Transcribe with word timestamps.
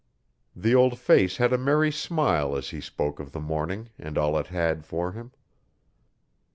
The 0.55 0.73
old 0.73 0.97
face 0.97 1.37
had 1.37 1.53
a 1.53 1.59
merry 1.59 1.91
smile 1.91 2.55
as 2.57 2.71
he 2.71 2.81
spoke 2.81 3.19
of 3.19 3.33
the 3.33 3.39
morning 3.39 3.91
and 3.99 4.17
all 4.17 4.35
it 4.39 4.47
had 4.47 4.83
for 4.83 5.11
him. 5.11 5.31